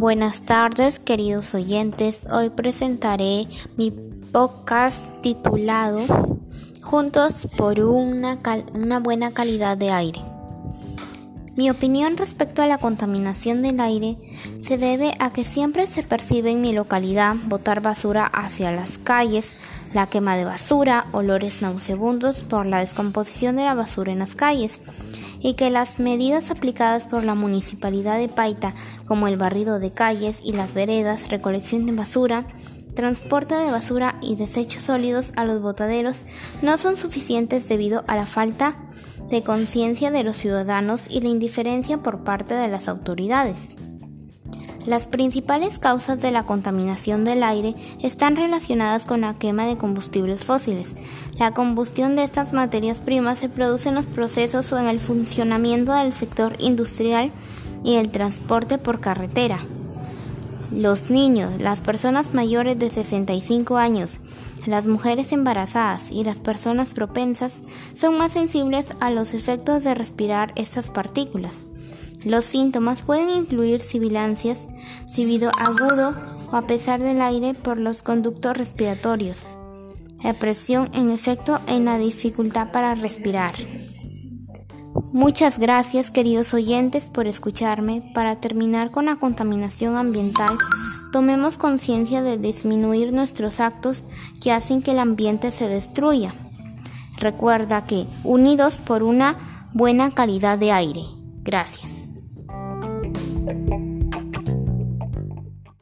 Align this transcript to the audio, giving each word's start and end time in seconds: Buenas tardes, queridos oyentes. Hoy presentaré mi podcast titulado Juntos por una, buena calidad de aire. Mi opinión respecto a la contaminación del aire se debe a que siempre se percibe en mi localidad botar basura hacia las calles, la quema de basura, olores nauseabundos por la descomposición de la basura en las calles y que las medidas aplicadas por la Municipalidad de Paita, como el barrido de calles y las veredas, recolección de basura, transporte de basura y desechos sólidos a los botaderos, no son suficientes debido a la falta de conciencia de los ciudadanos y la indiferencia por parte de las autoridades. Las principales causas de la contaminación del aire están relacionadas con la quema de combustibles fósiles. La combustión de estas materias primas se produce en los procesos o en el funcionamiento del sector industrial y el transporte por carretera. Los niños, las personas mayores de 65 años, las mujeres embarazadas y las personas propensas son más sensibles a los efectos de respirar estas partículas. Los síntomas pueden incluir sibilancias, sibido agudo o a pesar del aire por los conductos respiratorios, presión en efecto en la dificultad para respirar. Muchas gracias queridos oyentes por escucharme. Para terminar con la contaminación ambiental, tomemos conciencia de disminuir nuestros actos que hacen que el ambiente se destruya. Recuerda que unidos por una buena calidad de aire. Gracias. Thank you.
Buenas 0.00 0.46
tardes, 0.46 0.98
queridos 0.98 1.54
oyentes. 1.54 2.22
Hoy 2.32 2.48
presentaré 2.48 3.46
mi 3.76 3.90
podcast 3.90 5.04
titulado 5.20 6.00
Juntos 6.82 7.46
por 7.58 7.80
una, 7.80 8.38
buena 9.02 9.32
calidad 9.32 9.76
de 9.76 9.90
aire. 9.90 10.20
Mi 11.54 11.68
opinión 11.68 12.16
respecto 12.16 12.62
a 12.62 12.66
la 12.66 12.78
contaminación 12.78 13.60
del 13.60 13.78
aire 13.78 14.16
se 14.62 14.78
debe 14.78 15.12
a 15.18 15.34
que 15.34 15.44
siempre 15.44 15.86
se 15.86 16.02
percibe 16.02 16.50
en 16.50 16.62
mi 16.62 16.72
localidad 16.72 17.36
botar 17.44 17.82
basura 17.82 18.24
hacia 18.24 18.72
las 18.72 18.96
calles, 18.96 19.54
la 19.92 20.06
quema 20.06 20.34
de 20.34 20.46
basura, 20.46 21.08
olores 21.12 21.60
nauseabundos 21.60 22.40
por 22.40 22.64
la 22.64 22.80
descomposición 22.80 23.56
de 23.56 23.64
la 23.64 23.74
basura 23.74 24.12
en 24.12 24.20
las 24.20 24.34
calles 24.34 24.80
y 25.40 25.54
que 25.54 25.70
las 25.70 25.98
medidas 25.98 26.50
aplicadas 26.50 27.04
por 27.04 27.24
la 27.24 27.34
Municipalidad 27.34 28.18
de 28.18 28.28
Paita, 28.28 28.74
como 29.06 29.26
el 29.26 29.36
barrido 29.36 29.78
de 29.78 29.90
calles 29.90 30.40
y 30.44 30.52
las 30.52 30.74
veredas, 30.74 31.30
recolección 31.30 31.86
de 31.86 31.92
basura, 31.92 32.46
transporte 32.94 33.54
de 33.54 33.70
basura 33.70 34.18
y 34.20 34.36
desechos 34.36 34.82
sólidos 34.82 35.32
a 35.36 35.44
los 35.44 35.60
botaderos, 35.60 36.24
no 36.62 36.78
son 36.78 36.96
suficientes 36.96 37.68
debido 37.68 38.04
a 38.06 38.16
la 38.16 38.26
falta 38.26 38.76
de 39.30 39.42
conciencia 39.42 40.10
de 40.10 40.24
los 40.24 40.36
ciudadanos 40.36 41.02
y 41.08 41.20
la 41.20 41.28
indiferencia 41.28 41.98
por 41.98 42.24
parte 42.24 42.54
de 42.54 42.68
las 42.68 42.88
autoridades. 42.88 43.76
Las 44.86 45.06
principales 45.06 45.78
causas 45.78 46.22
de 46.22 46.30
la 46.30 46.44
contaminación 46.44 47.26
del 47.26 47.42
aire 47.42 47.74
están 48.02 48.34
relacionadas 48.36 49.04
con 49.04 49.20
la 49.20 49.34
quema 49.34 49.66
de 49.66 49.76
combustibles 49.76 50.42
fósiles. 50.42 50.94
La 51.38 51.52
combustión 51.52 52.16
de 52.16 52.24
estas 52.24 52.54
materias 52.54 53.00
primas 53.00 53.38
se 53.38 53.50
produce 53.50 53.90
en 53.90 53.94
los 53.94 54.06
procesos 54.06 54.72
o 54.72 54.78
en 54.78 54.86
el 54.86 54.98
funcionamiento 54.98 55.92
del 55.92 56.14
sector 56.14 56.56
industrial 56.58 57.30
y 57.84 57.96
el 57.96 58.10
transporte 58.10 58.78
por 58.78 59.00
carretera. 59.00 59.58
Los 60.72 61.10
niños, 61.10 61.60
las 61.60 61.80
personas 61.80 62.32
mayores 62.32 62.78
de 62.78 62.88
65 62.88 63.76
años, 63.76 64.16
las 64.66 64.86
mujeres 64.86 65.32
embarazadas 65.32 66.10
y 66.10 66.24
las 66.24 66.38
personas 66.38 66.94
propensas 66.94 67.60
son 67.92 68.16
más 68.16 68.32
sensibles 68.32 68.86
a 69.00 69.10
los 69.10 69.34
efectos 69.34 69.84
de 69.84 69.94
respirar 69.94 70.52
estas 70.56 70.88
partículas. 70.88 71.64
Los 72.24 72.44
síntomas 72.44 73.02
pueden 73.02 73.30
incluir 73.30 73.80
sibilancias, 73.80 74.66
sibido 75.06 75.50
agudo 75.58 76.14
o 76.52 76.56
a 76.56 76.62
pesar 76.62 77.00
del 77.00 77.22
aire 77.22 77.54
por 77.54 77.78
los 77.78 78.02
conductos 78.02 78.56
respiratorios, 78.56 79.38
presión 80.38 80.90
en 80.92 81.10
efecto 81.10 81.58
en 81.66 81.86
la 81.86 81.98
dificultad 81.98 82.72
para 82.72 82.94
respirar. 82.94 83.54
Muchas 85.12 85.58
gracias 85.58 86.10
queridos 86.10 86.54
oyentes 86.54 87.06
por 87.06 87.26
escucharme. 87.26 88.10
Para 88.14 88.36
terminar 88.36 88.90
con 88.90 89.06
la 89.06 89.16
contaminación 89.16 89.96
ambiental, 89.96 90.56
tomemos 91.12 91.58
conciencia 91.58 92.22
de 92.22 92.38
disminuir 92.38 93.12
nuestros 93.12 93.60
actos 93.60 94.04
que 94.42 94.52
hacen 94.52 94.82
que 94.82 94.92
el 94.92 94.98
ambiente 94.98 95.50
se 95.52 95.68
destruya. 95.68 96.32
Recuerda 97.16 97.86
que 97.86 98.06
unidos 98.24 98.76
por 98.76 99.02
una 99.02 99.36
buena 99.72 100.10
calidad 100.10 100.58
de 100.58 100.72
aire. 100.72 101.02
Gracias. 101.42 101.99
Thank 103.50 103.70
you. 103.70 103.89